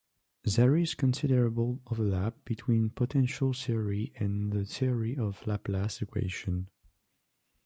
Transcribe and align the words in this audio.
There 0.43 0.75
is 0.75 0.95
considerable 0.95 1.79
overlap 1.91 2.43
between 2.43 2.89
potential 2.89 3.53
theory 3.53 4.11
and 4.15 4.51
the 4.51 4.65
theory 4.65 5.15
of 5.15 5.41
the 5.43 5.49
Laplace 5.51 6.01
equation. 6.01 6.69